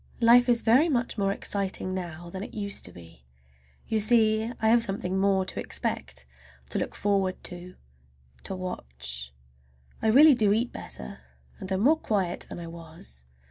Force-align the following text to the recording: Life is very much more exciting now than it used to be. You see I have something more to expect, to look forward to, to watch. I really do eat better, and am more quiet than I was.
Life 0.21 0.49
is 0.49 0.63
very 0.63 0.89
much 0.89 1.15
more 1.19 1.31
exciting 1.31 1.93
now 1.93 2.31
than 2.31 2.41
it 2.43 2.55
used 2.55 2.83
to 2.85 2.91
be. 2.91 3.27
You 3.87 3.99
see 3.99 4.51
I 4.59 4.69
have 4.69 4.81
something 4.81 5.15
more 5.19 5.45
to 5.45 5.59
expect, 5.59 6.25
to 6.71 6.79
look 6.79 6.95
forward 6.95 7.43
to, 7.43 7.75
to 8.45 8.55
watch. 8.55 9.31
I 10.01 10.07
really 10.07 10.33
do 10.33 10.53
eat 10.53 10.73
better, 10.73 11.19
and 11.59 11.71
am 11.71 11.81
more 11.81 11.97
quiet 11.99 12.47
than 12.49 12.57
I 12.57 12.65
was. 12.65 13.25